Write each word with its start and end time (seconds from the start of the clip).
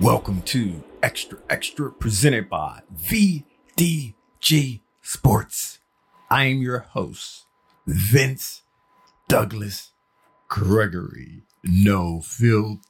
Welcome 0.00 0.42
to 0.42 0.82
Xtra 1.02 1.38
Xtra 1.48 1.96
presented 1.98 2.50
by 2.50 2.80
VDG 2.96 4.80
Sports. 5.00 5.78
I 6.28 6.46
am 6.46 6.58
your 6.58 6.80
host, 6.80 7.46
Vince 7.86 8.62
Douglas 9.28 9.92
Gregory. 10.48 11.42
No 11.62 12.20
filter. 12.20 12.80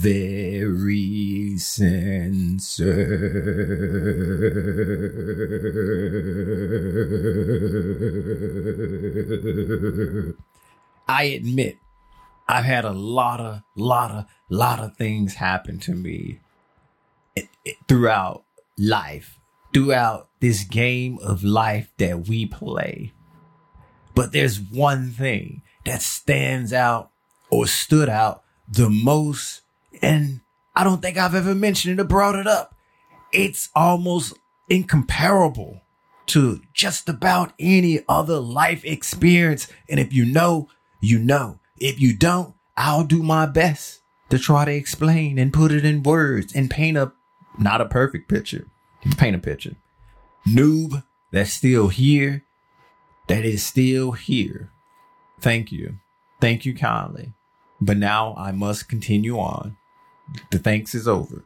Very 0.00 1.58
censored. 2.62 3.16
I 11.08 11.24
admit 11.24 11.78
I've 12.48 12.64
had 12.64 12.84
a 12.84 12.92
lot 12.92 13.40
of, 13.40 13.62
lot 13.76 14.10
of, 14.10 14.26
lot 14.48 14.80
of 14.80 14.96
things 14.96 15.34
happen 15.34 15.78
to 15.80 15.94
me 15.94 16.40
throughout 17.88 18.44
life, 18.78 19.38
throughout 19.72 20.28
this 20.40 20.64
game 20.64 21.18
of 21.22 21.42
life 21.44 21.90
that 21.98 22.28
we 22.28 22.46
play. 22.46 23.12
But 24.14 24.32
there's 24.32 24.60
one 24.60 25.10
thing 25.10 25.62
that 25.84 26.02
stands 26.02 26.72
out 26.72 27.10
or 27.50 27.66
stood 27.66 28.08
out 28.08 28.42
the 28.68 28.88
most, 28.90 29.62
and 30.00 30.40
I 30.74 30.84
don't 30.84 31.02
think 31.02 31.18
I've 31.18 31.34
ever 31.34 31.54
mentioned 31.54 31.98
it 31.98 32.02
or 32.02 32.06
brought 32.06 32.34
it 32.34 32.46
up. 32.46 32.74
It's 33.32 33.70
almost 33.74 34.34
incomparable 34.68 35.82
to 36.26 36.60
just 36.72 37.08
about 37.08 37.52
any 37.58 38.00
other 38.08 38.38
life 38.38 38.84
experience. 38.84 39.68
And 39.88 40.00
if 40.00 40.12
you 40.12 40.24
know, 40.24 40.68
you 41.00 41.18
know. 41.18 41.58
If 41.76 42.00
you 42.00 42.16
don't, 42.16 42.54
I'll 42.76 43.04
do 43.04 43.22
my 43.22 43.46
best 43.46 44.02
to 44.30 44.38
try 44.38 44.64
to 44.64 44.72
explain 44.72 45.38
and 45.38 45.52
put 45.52 45.72
it 45.72 45.84
in 45.84 46.02
words 46.02 46.54
and 46.54 46.70
paint 46.70 46.96
a 46.96 47.12
not 47.58 47.80
a 47.80 47.86
perfect 47.86 48.28
picture. 48.30 48.66
Paint 49.18 49.36
a 49.36 49.38
picture. 49.38 49.76
Noob 50.46 51.02
that's 51.32 51.52
still 51.52 51.88
here, 51.88 52.44
that 53.26 53.44
is 53.44 53.62
still 53.62 54.12
here. 54.12 54.70
Thank 55.40 55.72
you. 55.72 55.98
Thank 56.40 56.64
you 56.64 56.74
kindly. 56.74 57.34
But 57.80 57.96
now 57.98 58.34
I 58.38 58.52
must 58.52 58.88
continue 58.88 59.38
on. 59.38 59.76
The 60.50 60.58
thanks 60.58 60.94
is 60.94 61.08
over. 61.08 61.44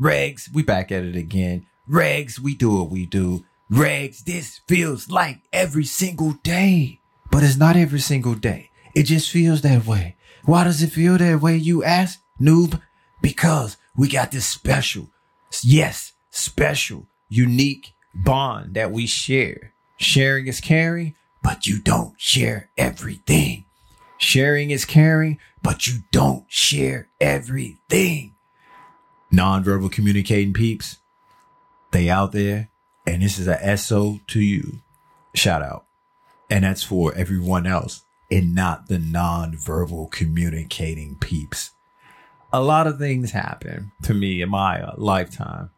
Regs, 0.00 0.52
we 0.52 0.62
back 0.62 0.90
at 0.90 1.04
it 1.04 1.16
again. 1.16 1.66
Regs, 1.88 2.38
we 2.38 2.54
do 2.54 2.76
what 2.76 2.90
we 2.90 3.06
do. 3.06 3.44
Regs, 3.70 4.24
this 4.24 4.60
feels 4.66 5.10
like 5.10 5.42
every 5.52 5.84
single 5.84 6.32
day. 6.42 7.00
But 7.30 7.42
it's 7.42 7.56
not 7.56 7.76
every 7.76 8.00
single 8.00 8.34
day. 8.34 8.70
It 8.94 9.04
just 9.04 9.30
feels 9.30 9.62
that 9.62 9.86
way. 9.86 10.16
Why 10.44 10.64
does 10.64 10.82
it 10.82 10.90
feel 10.90 11.18
that 11.18 11.40
way, 11.40 11.56
you 11.56 11.84
ask, 11.84 12.20
noob? 12.40 12.80
Because 13.22 13.76
we 13.96 14.08
got 14.08 14.32
this 14.32 14.46
special, 14.46 15.10
yes, 15.62 16.12
special, 16.30 17.06
unique 17.28 17.94
bond 18.14 18.74
that 18.74 18.90
we 18.90 19.06
share. 19.06 19.74
Sharing 19.98 20.46
is 20.46 20.60
caring, 20.60 21.14
but 21.42 21.66
you 21.66 21.78
don't 21.80 22.18
share 22.18 22.70
everything. 22.78 23.66
Sharing 24.20 24.70
is 24.70 24.84
caring, 24.84 25.38
but 25.62 25.86
you 25.86 26.00
don't 26.12 26.44
share 26.46 27.08
everything. 27.22 28.34
Nonverbal 29.32 29.90
communicating 29.90 30.52
peeps, 30.52 30.98
they 31.90 32.10
out 32.10 32.32
there, 32.32 32.68
and 33.06 33.22
this 33.22 33.38
is 33.38 33.48
a 33.48 33.76
SO 33.78 34.20
to 34.26 34.40
you. 34.40 34.80
Shout 35.34 35.62
out. 35.62 35.86
And 36.50 36.64
that's 36.64 36.82
for 36.82 37.14
everyone 37.14 37.66
else 37.66 38.02
and 38.30 38.54
not 38.54 38.88
the 38.88 38.98
nonverbal 38.98 40.10
communicating 40.10 41.16
peeps. 41.18 41.70
A 42.52 42.60
lot 42.60 42.86
of 42.86 42.98
things 42.98 43.30
happen 43.30 43.90
to 44.02 44.12
me 44.12 44.42
in 44.42 44.50
my 44.50 44.82
uh, 44.82 44.94
lifetime. 44.98 45.70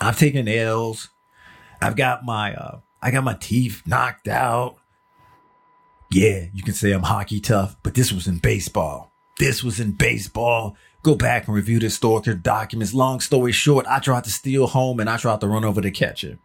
I've 0.00 0.18
taken 0.18 0.48
L's. 0.48 1.10
I've 1.80 1.96
got 1.96 2.24
my, 2.24 2.52
uh, 2.54 2.80
I 3.00 3.12
got 3.12 3.22
my 3.22 3.36
teeth 3.38 3.82
knocked 3.86 4.26
out. 4.26 4.78
Yeah, 6.12 6.44
you 6.52 6.62
can 6.62 6.74
say 6.74 6.92
I'm 6.92 7.04
hockey 7.04 7.40
tough, 7.40 7.74
but 7.82 7.94
this 7.94 8.12
was 8.12 8.26
in 8.26 8.36
baseball. 8.36 9.10
This 9.38 9.64
was 9.64 9.80
in 9.80 9.92
baseball. 9.92 10.76
Go 11.02 11.14
back 11.14 11.46
and 11.46 11.56
review 11.56 11.78
the 11.78 11.86
historical 11.86 12.34
documents. 12.34 12.92
Long 12.92 13.18
story 13.20 13.50
short, 13.50 13.86
I 13.86 13.98
tried 13.98 14.24
to 14.24 14.30
steal 14.30 14.66
home 14.66 15.00
and 15.00 15.08
I 15.08 15.16
tried 15.16 15.40
to 15.40 15.48
run 15.48 15.64
over 15.64 15.80
the 15.80 15.90
catcher. 15.90 16.38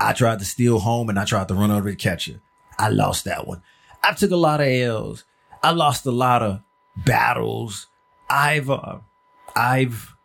I 0.00 0.12
tried 0.12 0.40
to 0.40 0.44
steal 0.44 0.80
home 0.80 1.08
and 1.08 1.20
I 1.20 1.24
tried 1.24 1.46
to 1.48 1.54
run 1.54 1.70
over 1.70 1.88
the 1.88 1.94
catcher. 1.94 2.40
I 2.76 2.88
lost 2.88 3.26
that 3.26 3.46
one. 3.46 3.62
I 4.02 4.12
took 4.12 4.32
a 4.32 4.36
lot 4.36 4.60
of 4.60 4.66
L's. 4.66 5.24
I 5.62 5.70
lost 5.70 6.04
a 6.04 6.10
lot 6.10 6.42
of 6.42 6.60
battles. 6.96 7.86
I've, 8.28 8.68
uh, 8.68 8.98
I've, 9.54 10.16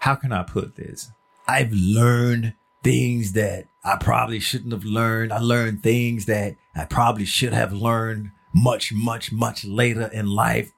how 0.00 0.14
can 0.14 0.30
I 0.30 0.42
put 0.42 0.76
this? 0.76 1.10
I've 1.48 1.72
learned 1.72 2.52
things 2.82 3.32
that 3.32 3.68
I 3.82 3.96
probably 3.96 4.40
shouldn't 4.40 4.72
have 4.72 4.84
learned. 4.84 5.32
I 5.32 5.38
learned 5.38 5.82
things 5.82 6.26
that 6.26 6.56
I 6.74 6.84
probably 6.84 7.24
should 7.24 7.52
have 7.52 7.72
learned 7.72 8.30
much, 8.52 8.92
much, 8.92 9.32
much 9.32 9.64
later 9.64 10.10
in 10.12 10.26
life. 10.26 10.72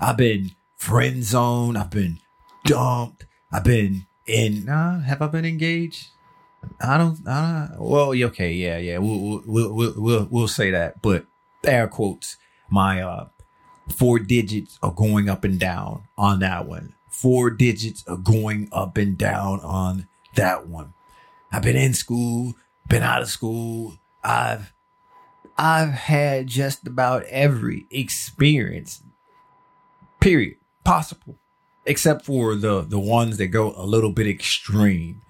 I've 0.00 0.16
been 0.16 0.52
friend 0.76 1.22
zoned. 1.22 1.78
I've 1.78 1.90
been 1.90 2.18
dumped. 2.64 3.26
I've 3.50 3.64
been 3.64 4.06
in, 4.26 4.68
uh, 4.68 5.00
have 5.02 5.22
I 5.22 5.26
been 5.26 5.44
engaged? 5.44 6.08
I 6.80 6.96
don't, 6.96 7.26
I 7.26 7.68
don't, 7.70 7.80
well, 7.80 8.14
okay. 8.14 8.52
Yeah. 8.52 8.78
Yeah. 8.78 8.98
We'll, 8.98 9.42
we'll, 9.46 9.72
we'll, 9.74 9.94
we'll, 9.96 10.28
we'll 10.30 10.48
say 10.48 10.70
that, 10.70 11.02
but 11.02 11.26
air 11.64 11.88
quotes, 11.88 12.36
my, 12.70 13.02
uh, 13.02 13.28
four 13.88 14.18
digits 14.18 14.78
are 14.82 14.92
going 14.92 15.28
up 15.28 15.44
and 15.44 15.58
down 15.58 16.04
on 16.16 16.38
that 16.40 16.66
one. 16.66 16.94
Four 17.10 17.50
digits 17.50 18.04
are 18.08 18.16
going 18.16 18.68
up 18.72 18.96
and 18.96 19.18
down 19.18 19.60
on 19.60 20.08
that 20.34 20.66
one. 20.66 20.94
I've 21.52 21.62
been 21.62 21.76
in 21.76 21.92
school, 21.92 22.54
been 22.88 23.02
out 23.02 23.20
of 23.20 23.28
school. 23.28 23.98
I've, 24.24 24.72
I've 25.58 25.90
had 25.90 26.46
just 26.46 26.86
about 26.86 27.24
every 27.24 27.86
experience, 27.90 29.02
period, 30.20 30.56
possible, 30.84 31.38
except 31.84 32.24
for 32.24 32.54
the, 32.54 32.82
the 32.82 32.98
ones 32.98 33.36
that 33.38 33.48
go 33.48 33.74
a 33.76 33.84
little 33.84 34.12
bit 34.12 34.26
extreme. 34.26 35.22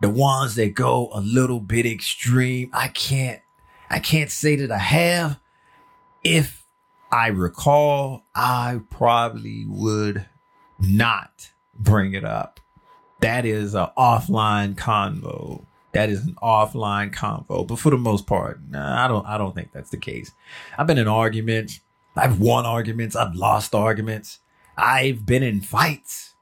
The 0.00 0.10
ones 0.10 0.56
that 0.56 0.74
go 0.74 1.10
a 1.12 1.20
little 1.20 1.60
bit 1.60 1.86
extreme. 1.86 2.70
I 2.72 2.88
can't, 2.88 3.40
I 3.88 4.00
can't 4.00 4.30
say 4.30 4.56
that 4.56 4.72
I 4.72 4.78
have. 4.78 5.38
If 6.24 6.64
I 7.12 7.28
recall, 7.28 8.24
I 8.34 8.80
probably 8.90 9.64
would 9.68 10.26
not 10.80 11.50
bring 11.74 12.14
it 12.14 12.24
up. 12.24 12.58
That 13.20 13.44
is 13.44 13.74
an 13.74 13.88
offline 13.96 14.74
convo. 14.74 15.66
That 15.92 16.08
is 16.08 16.24
an 16.24 16.36
offline 16.42 17.14
convo. 17.14 17.66
But 17.66 17.78
for 17.78 17.90
the 17.90 17.98
most 17.98 18.26
part, 18.26 18.60
nah, 18.68 19.04
I 19.04 19.08
don't 19.08 19.26
I 19.26 19.38
don't 19.38 19.54
think 19.54 19.72
that's 19.72 19.90
the 19.90 19.98
case. 19.98 20.32
I've 20.76 20.86
been 20.86 20.98
in 20.98 21.08
arguments. 21.08 21.80
I've 22.16 22.40
won 22.40 22.66
arguments. 22.66 23.16
I've 23.16 23.34
lost 23.34 23.74
arguments. 23.74 24.38
I've 24.76 25.26
been 25.26 25.42
in 25.42 25.60
fights. 25.60 26.34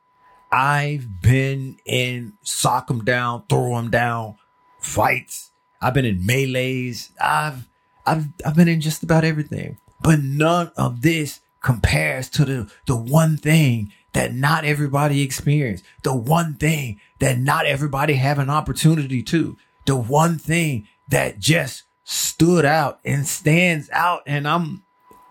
I've 0.53 1.21
been 1.23 1.79
in 1.85 2.35
sock 2.43 2.89
them 2.89 3.05
down, 3.05 3.45
throw 3.49 3.77
them 3.77 3.91
down 3.91 4.37
fights. 4.81 5.51
I've 5.81 5.95
been 5.95 6.05
in 6.05 6.27
melees. 6.27 7.11
I've 7.21 7.69
I've 8.07 8.27
I've 8.45 8.57
been 8.57 8.69
in 8.69 8.81
just 8.81 9.03
about 9.03 9.25
everything. 9.25 9.79
But 10.01 10.21
none 10.21 10.73
of 10.77 11.03
this 11.03 11.41
compares 11.61 12.29
to 12.31 12.45
the 12.45 12.73
the 12.87 12.97
one 12.97 13.37
thing 13.37 13.93
that 14.13 14.35
not 14.35 14.65
everybody 14.65 15.23
experience. 15.23 15.83
The 16.03 16.15
one 16.15 16.55
thing 16.55 17.01
that 17.21 17.39
not 17.39 17.67
everybody 17.67 18.15
have 18.15 18.39
an 18.39 18.51
opportunity 18.51 19.23
to. 19.25 19.57
The 19.87 19.97
one 19.97 20.39
thing 20.39 20.89
that 21.11 21.39
just 21.39 21.85
stood 22.05 22.65
out 22.65 23.01
and 23.05 23.27
stands 23.27 23.89
out. 23.93 24.23
And 24.27 24.47
I'm 24.47 24.83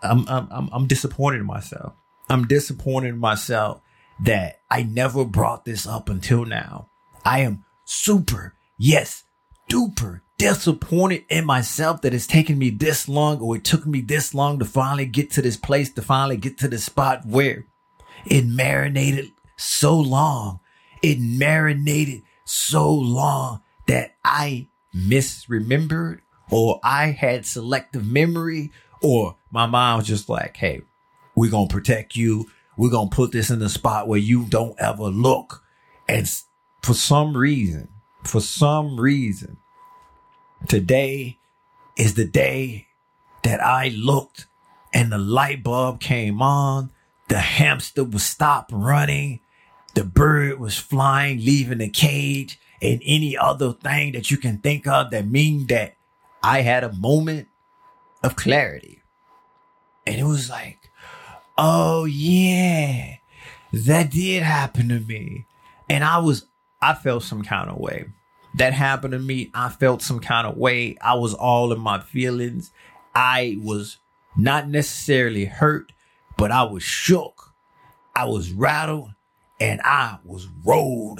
I'm 0.01 0.25
I'm 0.27 0.69
I'm, 0.71 0.87
disappointed 0.87 1.41
in 1.41 1.45
myself. 1.45 1.93
I'm 2.29 2.47
disappointed 2.47 3.09
in 3.09 3.19
myself 3.19 3.81
that 4.23 4.61
I 4.69 4.83
never 4.83 5.25
brought 5.25 5.65
this 5.65 5.85
up 5.85 6.09
until 6.09 6.45
now. 6.45 6.89
I 7.25 7.39
am 7.39 7.65
super, 7.85 8.55
yes, 8.77 9.23
duper 9.69 10.21
disappointed 10.37 11.25
in 11.29 11.45
myself 11.45 12.01
that 12.01 12.13
it's 12.13 12.25
taken 12.25 12.57
me 12.57 12.69
this 12.69 13.09
long 13.09 13.39
or 13.39 13.57
it 13.57 13.63
took 13.65 13.85
me 13.85 13.99
this 13.99 14.33
long 14.33 14.57
to 14.57 14.65
finally 14.65 15.05
get 15.05 15.29
to 15.31 15.41
this 15.41 15.57
place, 15.57 15.91
to 15.91 16.01
finally 16.01 16.37
get 16.37 16.57
to 16.57 16.67
the 16.67 16.77
spot 16.77 17.25
where 17.25 17.65
it 18.25 18.45
marinated 18.45 19.31
so 19.57 19.97
long. 19.97 20.59
It 21.01 21.19
marinated 21.19 22.23
so 22.45 22.93
long 22.93 23.61
that 23.87 24.15
I 24.23 24.67
misremembered 24.95 26.19
or 26.49 26.79
I 26.83 27.07
had 27.07 27.45
selective 27.45 28.05
memory 28.05 28.71
or 29.01 29.35
my 29.51 29.65
mom 29.65 29.99
was 29.99 30.07
just 30.07 30.29
like, 30.29 30.57
Hey, 30.57 30.81
we're 31.35 31.51
going 31.51 31.67
to 31.67 31.73
protect 31.73 32.15
you. 32.15 32.49
We're 32.77 32.89
going 32.89 33.09
to 33.09 33.15
put 33.15 33.31
this 33.31 33.49
in 33.49 33.59
the 33.59 33.69
spot 33.69 34.07
where 34.07 34.19
you 34.19 34.45
don't 34.45 34.79
ever 34.79 35.03
look. 35.03 35.63
And 36.07 36.29
for 36.81 36.93
some 36.93 37.35
reason, 37.35 37.89
for 38.23 38.41
some 38.41 38.99
reason, 38.99 39.57
today 40.67 41.39
is 41.97 42.15
the 42.15 42.25
day 42.25 42.87
that 43.43 43.61
I 43.63 43.89
looked 43.89 44.47
and 44.93 45.11
the 45.11 45.17
light 45.17 45.63
bulb 45.63 45.99
came 45.99 46.41
on. 46.41 46.91
The 47.29 47.39
hamster 47.39 48.03
would 48.03 48.21
stop 48.21 48.69
running. 48.71 49.39
The 49.95 50.03
bird 50.03 50.59
was 50.59 50.77
flying, 50.77 51.39
leaving 51.39 51.79
the 51.79 51.89
cage 51.89 52.59
and 52.81 53.01
any 53.05 53.37
other 53.37 53.73
thing 53.73 54.13
that 54.13 54.31
you 54.31 54.37
can 54.37 54.59
think 54.59 54.87
of 54.87 55.11
that 55.11 55.27
mean 55.27 55.67
that 55.67 55.95
I 56.43 56.61
had 56.61 56.83
a 56.83 56.93
moment 56.93 57.47
of 58.23 58.35
clarity. 58.35 59.01
And 60.05 60.19
it 60.19 60.23
was 60.23 60.49
like, 60.49 60.89
oh 61.57 62.05
yeah, 62.05 63.15
that 63.73 64.11
did 64.11 64.43
happen 64.43 64.89
to 64.89 64.99
me. 64.99 65.45
And 65.89 66.03
I 66.03 66.19
was, 66.19 66.45
I 66.81 66.93
felt 66.93 67.23
some 67.23 67.43
kind 67.43 67.69
of 67.69 67.77
way. 67.77 68.05
That 68.55 68.73
happened 68.73 69.11
to 69.11 69.19
me. 69.19 69.51
I 69.53 69.69
felt 69.69 70.01
some 70.01 70.19
kind 70.19 70.47
of 70.47 70.57
way. 70.57 70.97
I 71.01 71.13
was 71.15 71.33
all 71.33 71.71
in 71.71 71.79
my 71.79 71.99
feelings. 71.99 72.71
I 73.13 73.57
was 73.61 73.97
not 74.37 74.69
necessarily 74.69 75.45
hurt, 75.45 75.91
but 76.39 76.51
I 76.51 76.63
was 76.63 76.83
shook. 76.83 77.53
I 78.15 78.25
was 78.25 78.51
rattled 78.51 79.11
and 79.59 79.81
I 79.83 80.17
was 80.23 80.47
rolled. 80.63 81.19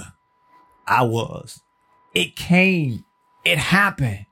I 0.88 1.04
was. 1.04 1.62
It 2.13 2.36
came. 2.36 3.06
It 3.45 3.57
happened 3.57 4.25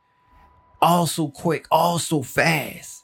all 0.81 1.07
so 1.07 1.29
quick, 1.29 1.67
all 1.71 1.99
so 1.99 2.23
fast. 2.23 3.03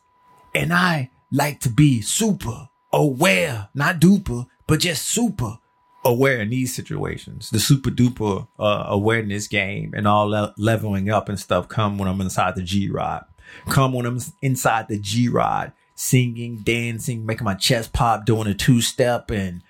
And 0.56 0.74
I 0.74 1.12
like 1.32 1.60
to 1.62 1.70
be 1.70 2.02
super 2.02 2.70
aware, 2.92 3.70
not 3.74 4.00
duper, 4.00 4.48
but 4.68 4.80
just 4.80 5.08
super 5.08 5.58
aware 6.06 6.42
in 6.42 6.50
these 6.50 6.74
situations. 6.74 7.50
The 7.50 7.60
super 7.60 7.90
duper 7.90 8.48
uh, 8.60 8.86
awareness 8.88 9.48
game 9.48 9.94
and 9.96 10.08
all 10.08 10.28
le- 10.30 10.54
leveling 10.58 11.10
up 11.10 11.30
and 11.30 11.40
stuff 11.40 11.68
come 11.68 11.98
when 11.98 12.08
I'm 12.08 12.22
inside 12.22 12.56
the 12.56 12.64
G 12.64 12.90
Rod. 12.90 13.26
Come 13.70 13.94
when 13.94 14.06
I'm 14.06 14.20
inside 14.42 14.88
the 14.88 15.00
G 15.00 15.28
Rod, 15.28 15.74
singing, 15.96 16.58
dancing, 16.58 17.26
making 17.26 17.46
my 17.46 17.56
chest 17.56 17.94
pop, 17.94 18.26
doing 18.26 18.48
a 18.48 18.54
two 18.54 18.82
step, 18.82 19.32
and 19.32 19.62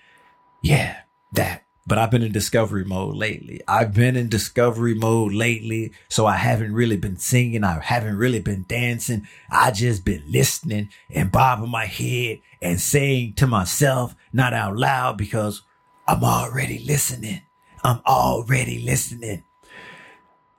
yeah, 0.61 1.01
that. 1.31 1.63
But 1.85 1.97
I've 1.97 2.11
been 2.11 2.23
in 2.23 2.31
discovery 2.31 2.85
mode 2.85 3.15
lately. 3.15 3.59
I've 3.67 3.93
been 3.93 4.15
in 4.15 4.29
discovery 4.29 4.93
mode 4.93 5.33
lately. 5.33 5.91
So 6.07 6.25
I 6.25 6.37
haven't 6.37 6.73
really 6.73 6.95
been 6.95 7.17
singing. 7.17 7.65
I 7.65 7.77
haven't 7.81 8.15
really 8.15 8.39
been 8.39 8.63
dancing. 8.69 9.27
I 9.51 9.71
just 9.71 10.05
been 10.05 10.23
listening 10.25 10.89
and 11.09 11.29
bobbing 11.29 11.69
my 11.69 11.85
head 11.85 12.39
and 12.61 12.79
saying 12.79 13.33
to 13.33 13.47
myself, 13.47 14.15
not 14.31 14.53
out 14.53 14.77
loud 14.77 15.17
because 15.17 15.63
I'm 16.07 16.23
already 16.23 16.79
listening. 16.79 17.41
I'm 17.83 17.99
already 18.07 18.79
listening. 18.79 19.43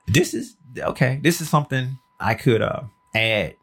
This 0.05 0.35
is 0.35 0.55
okay. 0.77 1.19
This 1.23 1.41
is 1.41 1.49
something 1.49 1.97
I 2.19 2.35
could, 2.35 2.61
uh, 2.61 2.83
add, 3.15 3.55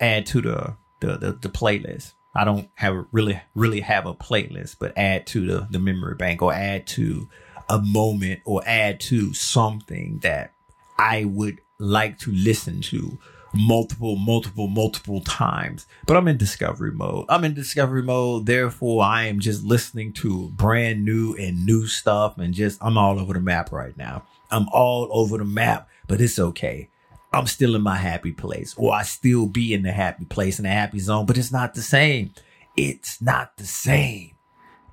add 0.00 0.26
to 0.26 0.40
the, 0.40 0.74
the, 1.00 1.16
the, 1.16 1.32
the 1.32 1.48
playlist. 1.48 2.12
I 2.34 2.44
don't 2.44 2.68
have 2.74 3.06
really 3.12 3.40
really 3.54 3.80
have 3.80 4.06
a 4.06 4.14
playlist, 4.14 4.76
but 4.80 4.92
add 4.96 5.26
to 5.28 5.46
the 5.46 5.68
the 5.70 5.78
memory 5.78 6.16
bank 6.16 6.42
or 6.42 6.52
add 6.52 6.86
to 6.88 7.28
a 7.68 7.80
moment 7.80 8.40
or 8.44 8.62
add 8.66 9.00
to 9.00 9.32
something 9.34 10.18
that 10.22 10.52
I 10.98 11.24
would 11.24 11.60
like 11.78 12.18
to 12.20 12.32
listen 12.32 12.80
to 12.82 13.18
multiple, 13.54 14.16
multiple, 14.16 14.66
multiple 14.66 15.20
times. 15.20 15.86
But 16.06 16.16
I'm 16.16 16.28
in 16.28 16.36
discovery 16.36 16.92
mode. 16.92 17.26
I'm 17.28 17.44
in 17.44 17.54
discovery 17.54 18.02
mode. 18.02 18.46
Therefore, 18.46 19.04
I 19.04 19.24
am 19.24 19.40
just 19.40 19.64
listening 19.64 20.12
to 20.14 20.48
brand 20.50 21.04
new 21.04 21.34
and 21.34 21.64
new 21.64 21.86
stuff 21.86 22.38
and 22.38 22.52
just, 22.52 22.78
I'm 22.82 22.98
all 22.98 23.18
over 23.18 23.32
the 23.32 23.40
map 23.40 23.72
right 23.72 23.96
now. 23.96 24.24
I'm 24.50 24.68
all 24.70 25.08
over 25.10 25.38
the 25.38 25.44
map, 25.44 25.88
but 26.06 26.20
it's 26.20 26.38
okay. 26.38 26.88
I'm 27.34 27.46
still 27.46 27.74
in 27.74 27.82
my 27.82 27.96
happy 27.96 28.32
place, 28.32 28.74
or 28.76 28.94
I 28.94 29.02
still 29.02 29.46
be 29.46 29.74
in 29.74 29.82
the 29.82 29.92
happy 29.92 30.24
place 30.24 30.58
in 30.58 30.62
the 30.62 30.68
happy 30.70 31.00
zone, 31.00 31.26
but 31.26 31.36
it's 31.36 31.52
not 31.52 31.74
the 31.74 31.82
same. 31.82 32.32
It's 32.76 33.20
not 33.20 33.56
the 33.56 33.66
same. 33.66 34.36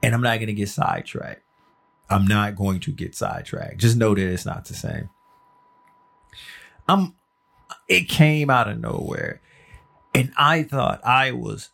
And 0.01 0.15
I'm 0.15 0.21
not 0.21 0.37
going 0.37 0.47
to 0.47 0.53
get 0.53 0.69
sidetracked. 0.69 1.43
I'm 2.09 2.25
not 2.25 2.55
going 2.55 2.79
to 2.81 2.91
get 2.91 3.15
sidetracked. 3.15 3.77
Just 3.77 3.95
know 3.95 4.15
that 4.15 4.27
it's 4.27 4.45
not 4.45 4.65
the 4.65 4.73
same. 4.73 5.09
I'm, 6.87 7.13
it 7.87 8.09
came 8.09 8.49
out 8.49 8.67
of 8.67 8.79
nowhere. 8.79 9.41
And 10.13 10.33
I 10.35 10.63
thought 10.63 11.05
I 11.05 11.31
was 11.31 11.69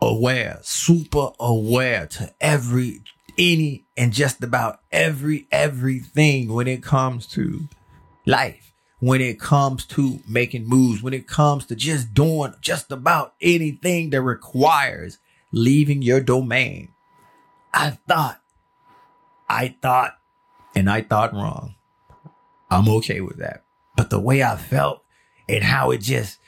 aware, 0.00 0.60
super 0.62 1.30
aware 1.40 2.06
to 2.06 2.32
every, 2.40 3.02
any, 3.36 3.84
and 3.96 4.12
just 4.12 4.42
about 4.42 4.78
every, 4.92 5.48
everything 5.50 6.52
when 6.52 6.68
it 6.68 6.82
comes 6.82 7.26
to 7.28 7.68
life 8.26 8.73
when 9.00 9.20
it 9.20 9.40
comes 9.40 9.84
to 9.84 10.20
making 10.28 10.66
moves, 10.66 11.02
when 11.02 11.14
it 11.14 11.26
comes 11.26 11.66
to 11.66 11.76
just 11.76 12.14
doing 12.14 12.54
just 12.60 12.90
about 12.90 13.34
anything 13.40 14.10
that 14.10 14.22
requires 14.22 15.18
leaving 15.52 16.02
your 16.02 16.20
domain. 16.20 16.88
I 17.72 17.90
thought, 18.08 18.40
I 19.48 19.76
thought, 19.82 20.14
and 20.74 20.88
I 20.88 21.02
thought 21.02 21.32
wrong. 21.32 21.74
I'm 22.70 22.88
okay 22.88 23.20
with 23.20 23.38
that. 23.38 23.64
But 23.96 24.10
the 24.10 24.20
way 24.20 24.42
I 24.42 24.56
felt 24.56 25.04
and 25.48 25.62
how 25.62 25.90
it 25.90 25.98
just, 25.98 26.38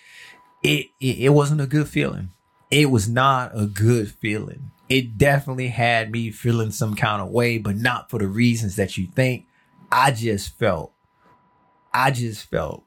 it, 0.62 0.86
it, 1.00 1.18
it 1.18 1.28
wasn't 1.30 1.60
a 1.60 1.66
good 1.66 1.88
feeling. 1.88 2.30
It 2.70 2.90
was 2.90 3.08
not 3.08 3.52
a 3.54 3.66
good 3.66 4.10
feeling. 4.10 4.70
It 4.88 5.18
definitely 5.18 5.68
had 5.68 6.10
me 6.10 6.30
feeling 6.30 6.70
some 6.70 6.94
kind 6.94 7.20
of 7.20 7.28
way, 7.28 7.58
but 7.58 7.76
not 7.76 8.10
for 8.10 8.18
the 8.18 8.28
reasons 8.28 8.76
that 8.76 8.96
you 8.96 9.06
think. 9.06 9.46
I 9.90 10.10
just 10.10 10.58
felt 10.58 10.92
I 11.96 12.10
just 12.10 12.50
felt 12.50 12.84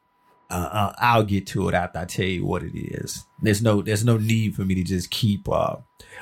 uh, 0.52 0.70
uh, 0.72 0.94
I'll 1.00 1.24
get 1.24 1.48
to 1.48 1.68
it 1.68 1.74
after 1.74 2.00
I 2.00 2.06
tell 2.06 2.26
you 2.26 2.46
what 2.46 2.64
it 2.64 2.78
is. 2.78 3.26
There's 3.42 3.62
no 3.62 3.82
there's 3.82 4.06
no 4.06 4.18
need 4.18 4.56
for 4.56 4.66
me 4.66 4.76
to 4.76 4.84
just 4.84 5.10
keep 5.10 5.50
uh, 5.50 5.78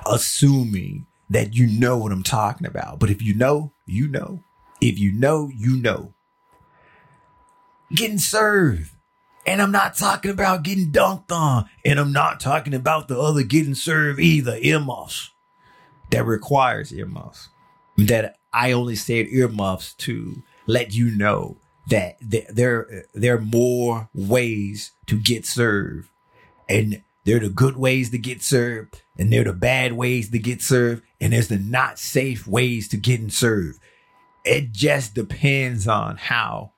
assuming 0.06 1.06
that 1.30 1.54
you 1.54 1.68
know 1.68 1.98
what 1.98 2.14
I'm 2.14 2.24
talking 2.24 2.66
about. 2.66 3.00
But 3.00 3.10
if 3.10 3.22
you 3.22 3.36
know, 3.36 3.74
you 3.86 4.08
know. 4.08 4.44
If 4.80 5.00
you 5.00 5.12
know, 5.12 5.50
you 5.54 5.76
know. 5.78 6.14
Getting 7.94 8.20
served. 8.20 8.92
And 9.46 9.62
I'm 9.62 9.72
not 9.72 9.96
talking 9.96 10.32
about 10.32 10.64
getting 10.64 10.92
dunked 10.92 11.32
on. 11.32 11.70
And 11.84 12.00
I'm 12.00 12.14
not 12.14 12.40
talking 12.40 12.74
about 12.74 13.08
the 13.08 13.20
other 13.20 13.44
getting 13.44 13.76
served 13.76 14.20
either. 14.20 14.58
Earmuffs. 14.62 15.32
That 16.12 16.26
requires 16.26 16.94
earmuffs. 16.94 17.50
That 17.98 18.38
I 18.54 18.72
only 18.72 18.96
said 18.96 19.28
earmuffs 19.28 19.94
to 19.96 20.44
let 20.68 20.94
you 20.94 21.12
know 21.12 21.58
that 21.88 22.18
there 22.20 23.06
there 23.14 23.36
are 23.36 23.42
more 23.42 24.10
ways 24.14 24.92
to 25.08 25.18
get 25.20 25.46
served, 25.46 26.10
and 26.68 27.02
there 27.24 27.38
are 27.38 27.42
the 27.42 27.50
good 27.50 27.78
ways 27.78 28.10
to 28.12 28.18
get 28.18 28.42
served, 28.42 29.02
and 29.18 29.32
there 29.32 29.42
are 29.42 29.46
the 29.46 29.54
bad 29.54 29.94
ways 29.94 30.30
to 30.30 30.40
get 30.40 30.62
served, 30.62 31.04
and 31.20 31.34
there's 31.34 31.48
the 31.48 31.58
not 31.58 31.98
safe 31.98 32.46
ways 32.46 32.88
to 32.90 32.98
getting 32.98 33.30
served. 33.30 33.80
It 34.44 34.72
just 34.72 35.14
depends 35.14 35.88
on 35.88 36.18
how, 36.18 36.74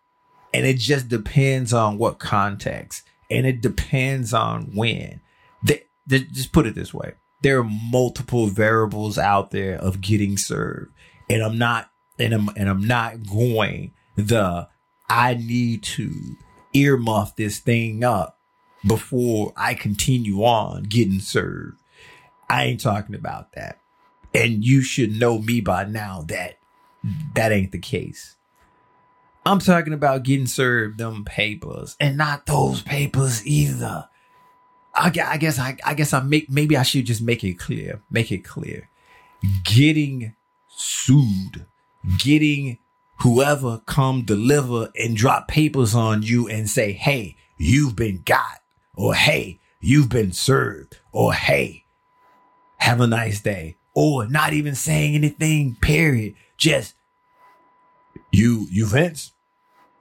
and 0.54 0.66
it 0.66 0.78
just 0.78 1.08
depends 1.10 1.74
on 1.74 1.98
what 1.98 2.20
context, 2.20 3.04
and 3.30 3.46
it 3.46 3.62
depends 3.62 4.34
on 4.34 4.76
when. 4.76 5.22
The, 5.64 5.84
the, 6.08 6.20
just 6.20 6.52
put 6.52 6.68
it 6.68 6.76
this 6.76 6.94
way: 6.94 7.14
there 7.42 7.60
are 7.60 7.64
multiple 7.64 8.48
variables 8.48 9.18
out 9.18 9.52
there 9.52 9.76
of 9.76 10.02
getting 10.02 10.38
served, 10.38 10.94
and 11.30 11.42
I'm 11.42 11.58
not, 11.58 11.92
and 12.20 12.34
I'm 12.34 12.50
and 12.56 12.70
I'm 12.70 12.88
not 12.88 13.26
going 13.28 13.94
the 14.16 14.68
I 15.10 15.34
need 15.34 15.84
to 15.84 16.38
earmuff 16.76 17.36
this 17.36 17.60
thing 17.60 18.04
up 18.04 18.40
before 18.86 19.54
I 19.58 19.74
continue 19.74 20.44
on 20.44 20.84
getting 20.84 21.20
served. 21.20 21.82
I 22.50 22.66
ain't 22.66 22.82
talking 22.82 23.16
about 23.16 23.54
that. 23.54 23.80
And 24.34 24.64
you 24.64 24.82
should 24.82 25.20
know 25.20 25.40
me 25.40 25.62
by 25.62 25.86
now 25.86 26.24
that 26.28 26.60
that 27.34 27.52
ain't 27.52 27.72
the 27.72 27.80
case. 27.80 28.36
I'm 29.46 29.60
talking 29.60 29.94
about 29.94 30.24
getting 30.24 30.46
served 30.46 30.98
them 31.00 31.26
papers 31.26 31.96
and 32.00 32.18
not 32.18 32.46
those 32.46 32.82
papers 32.82 33.46
either. 33.48 34.08
I, 34.94 35.10
guess 35.10 35.58
I, 35.58 35.78
I 35.86 35.94
guess 35.94 36.14
I 36.14 36.20
make 36.20 36.50
maybe 36.50 36.76
I 36.76 36.84
should 36.84 37.06
just 37.06 37.22
make 37.22 37.44
it 37.44 37.56
clear. 37.56 38.02
Make 38.12 38.32
it 38.32 38.44
clear. 38.44 38.90
Getting 39.64 40.36
sued, 40.68 41.66
getting 42.18 42.80
whoever 43.22 43.80
come 43.86 44.24
deliver 44.24 44.90
and 44.96 45.16
drop 45.16 45.48
papers 45.48 45.94
on 45.96 46.24
you 46.24 46.48
and 46.48 46.70
say, 46.70 46.92
Hey, 46.92 47.36
you've 47.58 47.96
been 47.96 48.22
got 48.26 48.62
or 48.96 49.14
Hey, 49.14 49.60
you've 49.80 50.10
been 50.10 50.32
served 50.32 51.00
or 51.12 51.34
Hey, 51.34 51.86
have 52.78 53.02
a 53.02 53.08
nice 53.08 53.42
day 53.42 53.78
or 53.94 54.28
not 54.28 54.54
even 54.54 54.76
saying 54.76 55.16
anything, 55.16 55.76
period. 55.82 56.36
Just 56.58 56.96
you, 58.32 58.68
you 58.70 58.86
Vince? 58.86 59.34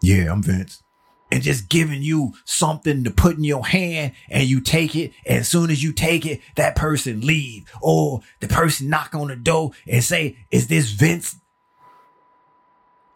Yeah, 0.02 0.30
I'm 0.30 0.42
Vince. 0.42 0.82
And 1.30 1.42
just 1.42 1.68
giving 1.68 2.02
you 2.02 2.32
something 2.44 3.04
to 3.04 3.10
put 3.10 3.36
in 3.36 3.44
your 3.44 3.66
hand 3.66 4.12
and 4.30 4.48
you 4.48 4.60
take 4.60 4.96
it. 4.96 5.12
And 5.26 5.40
as 5.40 5.48
soon 5.48 5.70
as 5.70 5.82
you 5.82 5.92
take 5.92 6.24
it, 6.24 6.40
that 6.56 6.74
person 6.74 7.20
leave 7.20 7.70
or 7.82 8.20
the 8.40 8.48
person 8.48 8.88
knock 8.88 9.14
on 9.14 9.28
the 9.28 9.36
door 9.36 9.72
and 9.86 10.02
say, 10.02 10.38
is 10.50 10.68
this 10.68 10.90
Vince? 10.90 11.36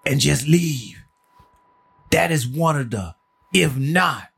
And 0.04 0.20
just 0.20 0.46
leave. 0.46 1.02
That 2.10 2.30
is 2.30 2.46
one 2.46 2.76
of 2.76 2.90
the, 2.90 3.14
if 3.54 3.76
not 3.76 4.28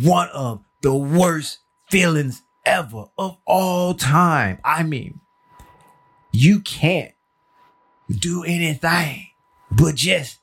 one 0.00 0.28
of 0.28 0.62
the 0.82 0.94
worst 0.94 1.58
feelings 1.90 2.42
ever 2.64 3.06
of 3.18 3.38
all 3.46 3.94
time. 3.94 4.58
I 4.64 4.82
mean, 4.82 5.20
you 6.32 6.60
can't 6.60 7.12
do 8.08 8.44
anything 8.44 9.28
but 9.70 9.94
just 9.94 10.38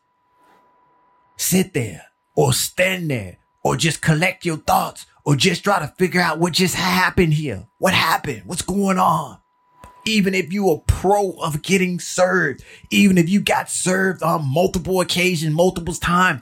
sit 1.38 1.74
there 1.74 2.04
or 2.36 2.54
stand 2.54 3.10
there 3.10 3.38
or 3.64 3.76
just 3.76 4.02
collect 4.02 4.46
your 4.46 4.58
thoughts 4.58 5.06
or 5.26 5.36
just 5.36 5.64
try 5.64 5.80
to 5.80 5.94
figure 5.98 6.22
out 6.22 6.40
what 6.40 6.54
just 6.54 6.76
happened 6.76 7.34
here. 7.34 7.68
What 7.78 7.94
happened? 7.94 8.44
What's 8.46 8.62
going 8.62 8.98
on? 8.98 9.39
Even 10.10 10.34
if 10.34 10.52
you 10.52 10.70
are 10.72 10.82
pro 10.88 11.34
of 11.34 11.62
getting 11.62 12.00
served, 12.00 12.64
even 12.90 13.18
if 13.18 13.30
you 13.30 13.40
got 13.40 13.70
served 13.70 14.24
on 14.24 14.52
multiple 14.52 15.02
occasions, 15.02 15.54
multiple 15.54 15.94
times, 15.94 16.42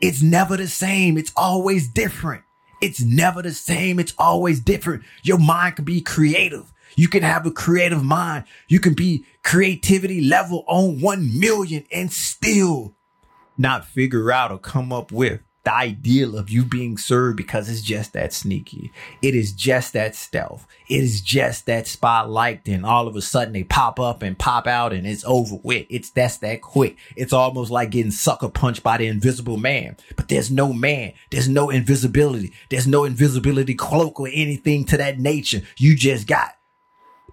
it's 0.00 0.22
never 0.22 0.56
the 0.56 0.68
same. 0.68 1.18
It's 1.18 1.32
always 1.36 1.88
different. 1.88 2.44
It's 2.80 3.02
never 3.02 3.42
the 3.42 3.52
same. 3.52 3.98
It's 3.98 4.14
always 4.18 4.60
different. 4.60 5.02
Your 5.22 5.38
mind 5.38 5.76
can 5.76 5.84
be 5.84 6.00
creative. 6.00 6.72
You 6.96 7.08
can 7.08 7.22
have 7.22 7.44
a 7.44 7.50
creative 7.50 8.04
mind. 8.04 8.44
You 8.68 8.78
can 8.78 8.94
be 8.94 9.26
creativity 9.42 10.20
level 10.20 10.64
on 10.68 11.00
1 11.00 11.40
million 11.40 11.84
and 11.92 12.12
still 12.12 12.94
not 13.58 13.84
figure 13.84 14.30
out 14.30 14.52
or 14.52 14.58
come 14.58 14.92
up 14.92 15.10
with 15.12 15.40
the 15.62 15.74
ideal 15.74 16.36
of 16.36 16.48
you 16.48 16.64
being 16.64 16.96
served 16.96 17.36
because 17.36 17.68
it's 17.68 17.82
just 17.82 18.14
that 18.14 18.32
sneaky. 18.32 18.90
It 19.20 19.34
is 19.34 19.52
just 19.52 19.92
that 19.92 20.14
stealth. 20.14 20.66
It 20.88 21.02
is 21.02 21.20
just 21.20 21.66
that 21.66 21.86
spotlight. 21.86 22.66
And 22.66 22.86
all 22.86 23.06
of 23.06 23.14
a 23.14 23.20
sudden 23.20 23.52
they 23.52 23.64
pop 23.64 24.00
up 24.00 24.22
and 24.22 24.38
pop 24.38 24.66
out 24.66 24.92
and 24.92 25.06
it's 25.06 25.24
over 25.24 25.56
with. 25.62 25.86
It's 25.90 26.10
that's 26.10 26.38
that 26.38 26.62
quick. 26.62 26.96
It's 27.14 27.34
almost 27.34 27.70
like 27.70 27.90
getting 27.90 28.10
sucker 28.10 28.48
punched 28.48 28.82
by 28.82 28.96
the 28.96 29.06
invisible 29.06 29.58
man. 29.58 29.98
But 30.16 30.28
there's 30.28 30.50
no 30.50 30.72
man. 30.72 31.12
There's 31.30 31.48
no 31.48 31.68
invisibility. 31.68 32.54
There's 32.70 32.86
no 32.86 33.04
invisibility 33.04 33.74
cloak 33.74 34.18
or 34.18 34.28
anything 34.28 34.84
to 34.86 34.96
that 34.96 35.18
nature. 35.18 35.60
You 35.76 35.94
just 35.94 36.26
got 36.26 36.56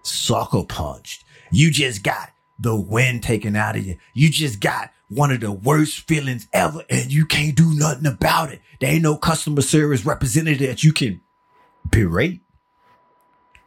sucker 0.04 0.66
punched. 0.66 1.24
You 1.52 1.72
just 1.72 2.04
got 2.04 2.32
the 2.60 2.76
wind 2.76 3.24
taken 3.24 3.56
out 3.56 3.78
of 3.78 3.86
you. 3.86 3.98
You 4.14 4.30
just 4.30 4.60
got 4.60 4.92
one 5.10 5.32
of 5.32 5.40
the 5.40 5.52
worst 5.52 6.02
feelings 6.02 6.48
ever 6.52 6.84
and 6.90 7.12
you 7.12 7.26
can't 7.26 7.56
do 7.56 7.74
nothing 7.74 8.06
about 8.06 8.52
it. 8.52 8.62
There 8.80 8.92
ain't 8.92 9.04
no 9.04 9.18
customer 9.18 9.62
service 9.62 10.06
representative 10.06 10.68
that 10.68 10.84
you 10.84 10.92
can 10.92 11.22
berate. 11.90 12.42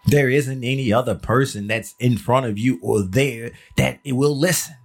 There 0.07 0.29
isn't 0.29 0.65
any 0.65 0.93
other 0.93 1.15
person 1.15 1.67
that's 1.67 1.95
in 1.99 2.17
front 2.17 2.47
of 2.47 2.59
you 2.59 2.79
or 2.83 3.03
there 3.03 3.53
that 3.77 4.01
it 4.05 4.13
will 4.13 4.37
listen. 4.37 4.77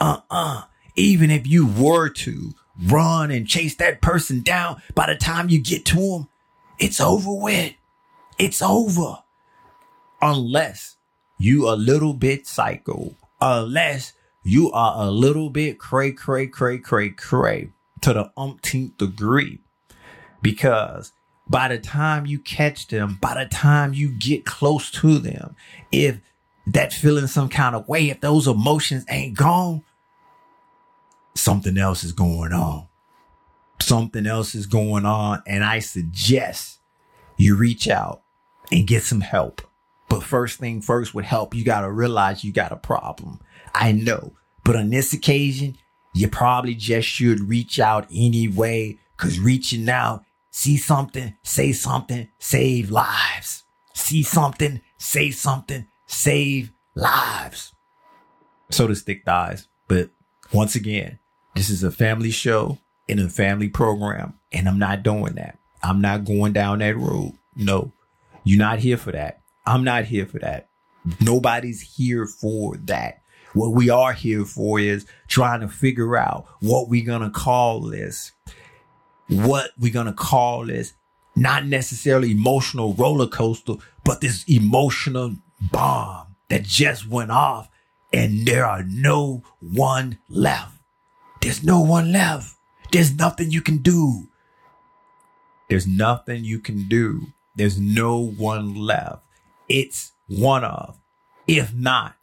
Uh-uh. 0.00 0.62
Even 0.96 1.30
if 1.30 1.46
you 1.46 1.66
were 1.66 2.08
to 2.08 2.54
run 2.86 3.30
and 3.30 3.46
chase 3.46 3.76
that 3.76 4.00
person 4.00 4.42
down, 4.42 4.82
by 4.94 5.06
the 5.06 5.16
time 5.16 5.48
you 5.48 5.60
get 5.60 5.84
to 5.86 5.96
them, 5.96 6.28
it's 6.78 7.00
over 7.00 7.32
with. 7.32 7.74
It's 8.38 8.62
over. 8.62 9.18
Unless 10.20 10.96
you 11.38 11.68
a 11.68 11.74
little 11.74 12.14
bit 12.14 12.46
psycho. 12.46 13.14
Unless 13.40 14.12
you 14.42 14.70
are 14.72 15.06
a 15.06 15.10
little 15.10 15.50
bit 15.50 15.78
cray, 15.78 16.12
cray, 16.12 16.46
cray, 16.46 16.78
cray, 16.78 17.10
cray 17.10 17.70
to 18.00 18.12
the 18.12 18.32
umpteenth 18.36 18.96
degree. 18.98 19.58
Because 20.40 21.12
by 21.48 21.68
the 21.68 21.78
time 21.78 22.26
you 22.26 22.38
catch 22.38 22.88
them, 22.88 23.18
by 23.20 23.34
the 23.42 23.48
time 23.48 23.94
you 23.94 24.10
get 24.10 24.44
close 24.44 24.90
to 24.92 25.18
them, 25.18 25.56
if 25.90 26.20
that 26.66 26.92
feeling 26.92 27.26
some 27.26 27.48
kind 27.48 27.74
of 27.74 27.88
way, 27.88 28.10
if 28.10 28.20
those 28.20 28.46
emotions 28.46 29.04
ain't 29.08 29.36
gone, 29.36 29.82
something 31.34 31.78
else 31.78 32.04
is 32.04 32.12
going 32.12 32.52
on. 32.52 32.86
Something 33.80 34.26
else 34.26 34.54
is 34.54 34.66
going 34.66 35.06
on. 35.06 35.42
And 35.46 35.64
I 35.64 35.78
suggest 35.78 36.80
you 37.36 37.56
reach 37.56 37.88
out 37.88 38.22
and 38.70 38.86
get 38.86 39.02
some 39.02 39.20
help. 39.20 39.62
But 40.08 40.22
first 40.22 40.58
thing 40.58 40.80
first 40.80 41.14
with 41.14 41.24
help. 41.24 41.54
You 41.54 41.64
got 41.64 41.82
to 41.82 41.90
realize 41.90 42.44
you 42.44 42.52
got 42.52 42.72
a 42.72 42.76
problem. 42.76 43.40
I 43.78 43.92
know. 43.92 44.32
But 44.64 44.76
on 44.76 44.90
this 44.90 45.12
occasion, 45.12 45.78
you 46.14 46.28
probably 46.28 46.74
just 46.74 47.08
should 47.08 47.48
reach 47.48 47.78
out 47.78 48.06
anyway, 48.12 48.98
cause 49.16 49.38
reaching 49.38 49.88
out, 49.88 50.24
see 50.50 50.76
something, 50.76 51.36
say 51.42 51.72
something, 51.72 52.28
save 52.38 52.90
lives. 52.90 53.62
See 53.94 54.22
something, 54.22 54.80
say 54.98 55.30
something, 55.30 55.86
save 56.06 56.72
lives. 56.94 57.72
So 58.70 58.88
to 58.88 58.94
stick 58.96 59.22
thighs. 59.24 59.68
But 59.86 60.10
once 60.52 60.74
again, 60.74 61.18
this 61.54 61.70
is 61.70 61.82
a 61.82 61.90
family 61.90 62.30
show 62.30 62.78
in 63.06 63.18
a 63.18 63.28
family 63.28 63.68
program, 63.68 64.34
and 64.52 64.68
I'm 64.68 64.78
not 64.78 65.02
doing 65.02 65.34
that. 65.34 65.58
I'm 65.82 66.00
not 66.00 66.24
going 66.24 66.52
down 66.52 66.80
that 66.80 66.96
road. 66.96 67.34
No, 67.56 67.92
you're 68.44 68.58
not 68.58 68.80
here 68.80 68.96
for 68.96 69.12
that. 69.12 69.40
I'm 69.66 69.84
not 69.84 70.04
here 70.04 70.26
for 70.26 70.38
that. 70.40 70.68
Nobody's 71.20 71.80
here 71.80 72.26
for 72.26 72.76
that. 72.84 73.22
What 73.58 73.74
we 73.74 73.90
are 73.90 74.12
here 74.12 74.44
for 74.44 74.78
is 74.78 75.04
trying 75.26 75.62
to 75.62 75.68
figure 75.68 76.16
out 76.16 76.46
what 76.60 76.88
we're 76.88 77.04
going 77.04 77.22
to 77.22 77.30
call 77.30 77.80
this. 77.80 78.30
What 79.26 79.72
we're 79.76 79.92
going 79.92 80.06
to 80.06 80.12
call 80.12 80.66
this. 80.66 80.92
Not 81.34 81.66
necessarily 81.66 82.30
emotional 82.30 82.94
roller 82.94 83.26
coaster, 83.26 83.74
but 84.04 84.20
this 84.20 84.44
emotional 84.46 85.34
bomb 85.72 86.36
that 86.48 86.62
just 86.62 87.08
went 87.08 87.32
off 87.32 87.68
and 88.12 88.46
there 88.46 88.64
are 88.64 88.84
no 88.84 89.42
one 89.58 90.18
left. 90.28 90.78
There's 91.40 91.64
no 91.64 91.80
one 91.80 92.12
left. 92.12 92.54
There's 92.92 93.12
nothing 93.12 93.50
you 93.50 93.60
can 93.60 93.78
do. 93.78 94.28
There's 95.68 95.86
nothing 95.86 96.44
you 96.44 96.60
can 96.60 96.86
do. 96.86 97.26
There's 97.56 97.78
no 97.80 98.24
one 98.24 98.76
left. 98.76 99.24
It's 99.68 100.12
one 100.28 100.62
of, 100.62 100.96
if 101.48 101.74
not 101.74 102.14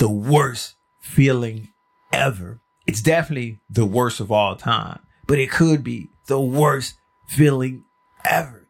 the 0.00 0.08
worst 0.08 0.76
feeling 0.98 1.68
ever. 2.10 2.62
It's 2.86 3.02
definitely 3.02 3.60
the 3.68 3.84
worst 3.84 4.18
of 4.18 4.32
all 4.32 4.56
time, 4.56 5.00
but 5.26 5.38
it 5.38 5.50
could 5.50 5.84
be 5.84 6.08
the 6.26 6.40
worst 6.40 6.94
feeling 7.28 7.84
ever. 8.24 8.66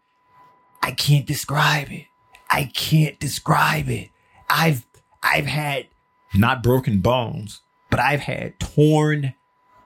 I 0.82 0.90
can't 0.90 1.25
describe 1.25 1.92
it. 1.92 2.06
I 2.50 2.64
can't 2.64 3.20
describe 3.20 3.88
it. 3.88 4.10
I've, 4.50 4.84
I've 5.22 5.46
had 5.46 5.87
not 6.34 6.64
broken 6.64 6.99
bones, 6.99 7.60
but 7.90 8.00
I've 8.00 8.22
had 8.22 8.58
torn 8.58 9.34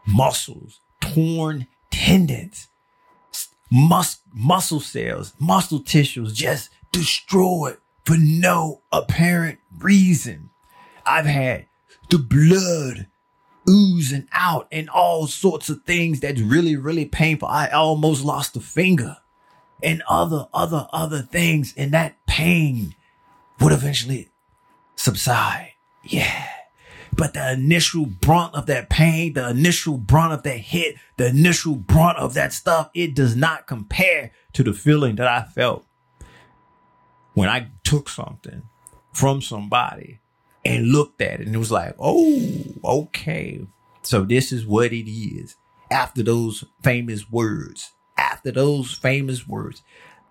muscles, 0.07 0.81
torn 1.03 1.67
tendons, 1.91 2.69
mus- 3.71 4.23
muscle 4.33 4.81
cells, 4.81 5.35
muscle 5.39 5.81
tissues 5.81 6.33
just 6.33 6.71
destroyed 6.91 7.77
for 8.07 8.17
no 8.19 8.81
apparent 8.91 9.59
reason. 9.79 10.49
I've 11.07 11.27
had 11.27 11.67
the 12.11 12.19
blood 12.19 13.07
oozing 13.69 14.29
out 14.33 14.69
and 14.71 14.91
all 14.91 15.27
sorts 15.27 15.69
of 15.69 15.83
things 15.85 16.21
that's 16.21 16.41
really, 16.41 16.77
really 16.77 17.07
painful. 17.07 17.49
I 17.49 17.69
almost 17.69 18.25
lost 18.25 18.57
a 18.57 18.61
finger 18.61 19.17
and 19.83 20.03
other, 20.09 20.49
other, 20.53 20.87
other 20.93 21.23
things. 21.23 21.75
And 21.77 21.93
that 21.93 22.17
pain 22.27 22.95
would 23.61 23.73
eventually 23.73 24.31
subside. 24.97 25.73
Yeah. 26.03 26.49
But 27.17 27.35
the 27.35 27.53
initial 27.53 28.07
brunt 28.07 28.55
of 28.55 28.67
that 28.67 28.91
pain, 28.91 29.35
the 29.35 29.49
initial 29.49 29.99
brunt 29.99 30.33
of 30.33 30.43
that 30.43 30.59
hit, 30.59 30.97
the 31.17 31.29
initial 31.29 31.77
brunt 31.77 32.19
of 32.19 32.35
that 32.35 32.53
stuff, 32.53 32.91
it 32.93 33.15
does 33.15 33.37
not 33.37 33.67
compare 33.67 34.33
to 34.53 34.63
the 34.65 34.73
feeling 34.73 35.17
that 35.17 35.29
I 35.29 35.43
felt 35.43 35.87
when 37.35 37.49
I 37.49 37.69
took 37.85 38.09
something 38.09 38.63
from 39.13 39.43
somebody 39.43 40.19
and 40.65 40.89
looked 40.89 41.21
at 41.21 41.41
it 41.41 41.47
and 41.47 41.55
it 41.55 41.59
was 41.59 41.71
like, 41.71 41.95
oh, 41.99 42.65
okay. 42.85 43.67
So 44.03 44.25
this 44.25 44.53
is 44.53 44.67
what 44.67 44.93
it 44.93 45.11
is. 45.11 45.57
After 45.91 46.23
those 46.23 46.65
famous 46.83 47.31
words, 47.31 47.93
after 48.17 48.51
those 48.51 48.93
famous 48.93 49.47
words, 49.47 49.83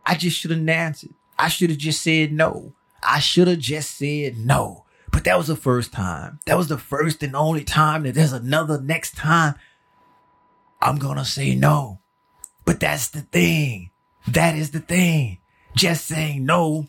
I 0.06 0.16
just 0.16 0.40
should 0.40 0.52
have 0.52 0.68
answered. 0.68 1.14
I 1.38 1.48
should 1.48 1.70
have 1.70 1.80
just 1.80 2.02
said 2.02 2.32
no. 2.32 2.74
I 3.02 3.20
should 3.20 3.48
have 3.48 3.60
just 3.60 3.98
said 3.98 4.38
no. 4.38 4.86
But 5.12 5.26
that 5.26 5.38
was 5.38 5.48
the 5.48 5.56
first 5.56 5.92
time. 5.94 6.40
That 6.46 6.58
was 6.58 6.70
the 6.70 6.78
first 6.78 7.22
and 7.22 7.36
only 7.36 7.64
time 7.64 8.04
that 8.04 8.16
there's 8.16 8.34
another 8.34 8.82
next 8.82 9.16
time. 9.16 9.56
I'm 10.82 10.98
going 10.98 11.18
to 11.18 11.26
say 11.26 11.56
no. 11.56 12.00
But 12.66 12.80
that's 12.80 13.10
the 13.10 13.22
thing. 13.22 13.92
That 14.28 14.56
is 14.56 14.72
the 14.72 14.80
thing. 14.80 15.40
Just 15.76 16.06
saying 16.06 16.46
no 16.46 16.88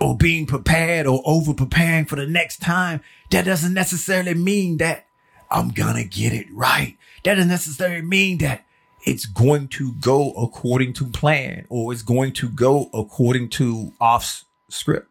or 0.00 0.16
being 0.16 0.46
prepared 0.46 1.06
or 1.06 1.22
over 1.24 1.54
preparing 1.54 2.04
for 2.04 2.16
the 2.16 2.26
next 2.26 2.60
time, 2.60 3.00
that 3.30 3.44
doesn't 3.44 3.74
necessarily 3.74 4.34
mean 4.34 4.78
that 4.78 5.06
I'm 5.50 5.70
gonna 5.70 6.04
get 6.04 6.32
it 6.32 6.46
right. 6.52 6.96
That 7.24 7.34
doesn't 7.36 7.48
necessarily 7.48 8.02
mean 8.02 8.38
that 8.38 8.64
it's 9.06 9.26
going 9.26 9.68
to 9.68 9.92
go 9.94 10.32
according 10.32 10.94
to 10.94 11.06
plan 11.06 11.66
or 11.68 11.92
it's 11.92 12.02
going 12.02 12.32
to 12.32 12.48
go 12.48 12.90
according 12.94 13.50
to 13.50 13.92
off 14.00 14.44
script 14.68 15.10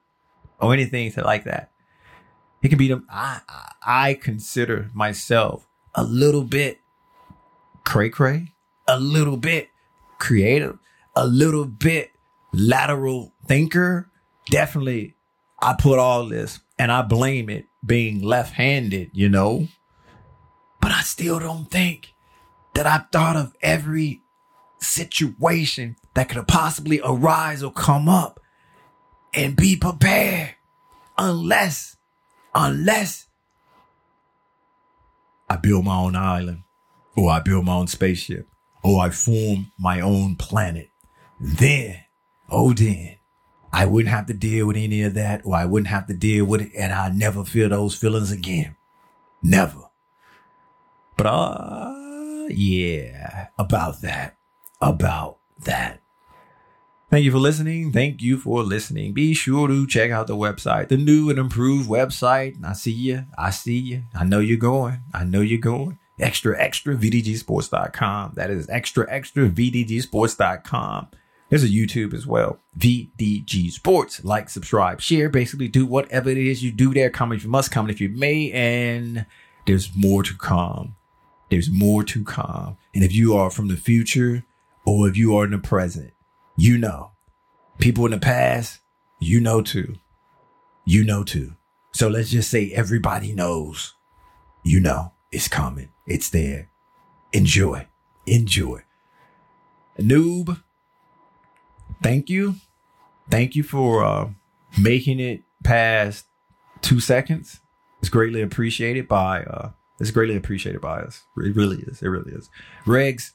or 0.60 0.74
anything 0.74 1.12
like 1.18 1.44
that. 1.44 1.72
It 2.62 2.70
can 2.70 2.78
be 2.78 2.88
the, 2.88 3.04
I, 3.10 3.42
I 3.86 4.14
consider 4.16 4.90
myself 4.94 5.68
a 5.94 6.04
little 6.04 6.44
bit 6.44 6.80
cray 7.84 8.10
cray, 8.10 8.54
a 8.88 9.00
little 9.00 9.38
bit 9.38 9.70
creative, 10.18 10.80
a 11.16 11.28
little 11.28 11.66
bit 11.66 12.12
lateral 12.54 13.34
thinker. 13.46 14.10
Definitely, 14.50 15.16
I 15.62 15.76
put 15.78 16.00
all 16.00 16.28
this 16.28 16.60
and 16.78 16.92
I 16.92 17.02
blame 17.02 17.50
it 17.50 17.66
being 17.86 18.22
left 18.22 18.54
handed, 18.54 19.12
you 19.14 19.30
know? 19.30 19.68
But 20.82 20.92
I 20.92 21.02
still 21.02 21.40
don't 21.40 21.70
think 21.70 22.14
that 22.74 22.86
I've 22.86 23.10
thought 23.12 23.36
of 23.36 23.54
every 23.62 24.22
situation 24.80 25.96
that 26.14 26.30
could 26.30 26.48
possibly 26.48 27.00
arise 27.04 27.64
or 27.64 27.72
come 27.72 28.10
up 28.10 28.40
and 29.34 29.56
be 29.56 29.78
prepared 29.78 30.56
unless, 31.18 31.96
unless 32.54 33.28
I 35.50 35.56
build 35.56 35.86
my 35.86 35.96
own 35.96 36.16
island 36.16 36.64
or 37.16 37.32
I 37.32 37.40
build 37.40 37.66
my 37.66 37.76
own 37.76 37.88
spaceship 37.88 38.48
or 38.84 39.02
I 39.02 39.10
form 39.10 39.72
my 39.80 40.02
own 40.02 40.36
planet. 40.36 40.90
Then, 41.40 41.98
oh, 42.50 42.74
then 42.74 43.18
I 43.74 43.88
wouldn't 43.88 44.14
have 44.14 44.28
to 44.28 44.34
deal 44.34 44.68
with 44.68 44.78
any 44.78 45.02
of 45.02 45.16
that 45.16 45.42
or 45.44 45.56
I 45.56 45.66
wouldn't 45.66 45.88
have 45.88 46.06
to 46.06 46.14
deal 46.14 46.46
with 46.46 46.62
it 46.62 46.72
and 46.78 46.94
I 46.94 47.10
never 47.10 47.44
feel 47.44 47.70
those 47.70 47.96
feelings 47.96 48.32
again. 48.32 48.76
Never. 49.42 49.90
But, 51.18 51.26
uh, 51.26 52.48
yeah, 52.50 53.48
about 53.58 54.02
that, 54.02 54.38
about 54.80 55.40
that. 55.66 56.02
Thank 57.10 57.26
you 57.26 57.32
for 57.32 57.40
listening. 57.40 57.92
Thank 57.92 58.22
you 58.22 58.38
for 58.38 58.64
listening. 58.64 59.14
Be 59.14 59.34
sure 59.34 59.68
to 59.68 59.88
check 59.88 60.12
out 60.12 60.28
the 60.28 60.36
website, 60.36 60.88
the 60.88 60.98
new 60.98 61.30
and 61.30 61.40
improved 61.40 61.90
website. 61.90 62.64
I 62.64 62.74
see 62.74 62.92
you. 62.92 63.26
I 63.38 63.50
see 63.50 63.78
you. 63.78 64.04
I 64.16 64.24
know 64.24 64.40
you're 64.40 64.58
going. 64.58 65.02
I 65.14 65.24
know 65.24 65.42
you're 65.42 65.60
going. 65.60 66.00
Extra, 66.20 66.60
extra, 66.60 66.96
VDGsports.com. 66.96 68.34
That 68.36 68.50
is 68.52 68.70
extra, 68.70 69.06
extra, 69.10 69.50
VDGsports.com. 69.50 71.08
There's 71.54 71.64
a 71.64 71.68
YouTube 71.68 72.16
as 72.16 72.26
well. 72.26 72.58
VDG 72.80 73.72
Sports. 73.72 74.24
Like, 74.24 74.50
subscribe, 74.50 75.02
share. 75.02 75.30
Basically, 75.30 75.68
do 75.68 75.86
whatever 75.86 76.32
it 76.32 76.38
is 76.40 76.64
you 76.64 76.72
do 76.72 76.96
there. 76.96 77.12
Comment 77.12 77.38
if 77.38 77.44
you 77.44 77.52
must, 77.52 77.70
comment 77.70 77.92
if 77.92 78.02
you 78.02 78.10
may. 78.10 78.52
And 78.52 79.28
there's 79.68 79.96
more 79.96 80.24
to 80.24 80.36
come. 80.36 80.96
There's 81.52 81.70
more 81.70 82.04
to 82.06 82.24
come. 82.24 82.78
And 82.96 83.04
if 83.04 83.14
you 83.14 83.36
are 83.36 83.52
from 83.52 83.68
the 83.68 83.78
future 83.78 84.44
or 84.84 85.08
if 85.08 85.16
you 85.16 85.38
are 85.38 85.46
in 85.46 85.52
the 85.52 85.60
present, 85.60 86.14
you 86.58 86.80
know. 86.80 87.12
People 87.78 88.06
in 88.06 88.12
the 88.14 88.18
past, 88.18 88.80
you 89.20 89.40
know 89.40 89.62
too. 89.62 89.98
You 90.86 91.04
know 91.04 91.24
too. 91.24 91.54
So 91.92 92.08
let's 92.08 92.32
just 92.32 92.50
say 92.50 92.72
everybody 92.72 93.32
knows. 93.32 93.94
You 94.64 94.80
know, 94.80 95.14
it's 95.32 95.48
coming. 95.48 95.90
It's 96.08 96.32
there. 96.32 96.72
Enjoy. 97.32 97.86
Enjoy. 98.26 98.82
Noob, 100.00 100.63
thank 102.04 102.30
you. 102.30 102.56
Thank 103.30 103.56
you 103.56 103.64
for 103.64 104.04
uh, 104.04 104.30
making 104.78 105.20
it 105.20 105.42
past 105.64 106.26
two 106.82 107.00
seconds. 107.00 107.62
It's 108.00 108.10
greatly 108.10 108.42
appreciated 108.42 109.08
by 109.08 109.44
uh 109.44 109.70
it's 110.00 110.12
greatly 110.12 110.36
appreciated 110.36 110.82
by 110.82 111.00
us. 111.00 111.24
It 111.38 111.56
really 111.56 111.78
is. 111.78 112.02
It 112.02 112.08
really 112.08 112.34
is. 112.34 112.50
Regs, 112.86 113.32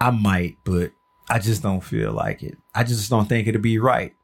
I 0.00 0.10
might, 0.10 0.56
but 0.64 0.92
I 1.28 1.38
just 1.38 1.62
don't 1.62 1.82
feel 1.82 2.12
like 2.12 2.42
it. 2.42 2.56
I 2.74 2.84
just 2.84 3.10
don't 3.10 3.28
think 3.28 3.46
it'll 3.46 3.60
be 3.60 3.78
right. 3.78 4.14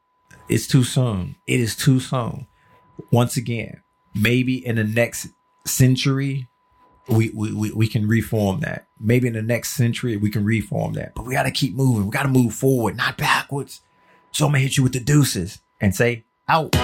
It's 0.49 0.65
too 0.65 0.83
soon. 0.83 1.35
It 1.45 1.59
is 1.59 1.75
too 1.75 1.99
soon. 1.99 2.47
Once 3.11 3.37
again, 3.37 3.81
maybe 4.15 4.65
in 4.65 4.77
the 4.77 4.83
next 4.83 5.27
century, 5.65 6.47
we, 7.07 7.29
we, 7.29 7.71
we 7.71 7.87
can 7.87 8.07
reform 8.07 8.61
that. 8.61 8.87
Maybe 8.99 9.27
in 9.27 9.33
the 9.33 9.41
next 9.41 9.71
century, 9.71 10.17
we 10.17 10.29
can 10.29 10.43
reform 10.43 10.93
that. 10.93 11.13
But 11.15 11.25
we 11.25 11.33
got 11.33 11.43
to 11.43 11.51
keep 11.51 11.75
moving. 11.75 12.05
We 12.05 12.11
got 12.11 12.23
to 12.23 12.29
move 12.29 12.53
forward, 12.53 12.97
not 12.97 13.17
backwards. 13.17 13.81
So 14.31 14.45
I'm 14.45 14.51
going 14.51 14.61
to 14.61 14.67
hit 14.67 14.77
you 14.77 14.83
with 14.83 14.93
the 14.93 14.99
deuces 14.99 15.59
and 15.79 15.95
say, 15.95 16.25
out. 16.47 16.75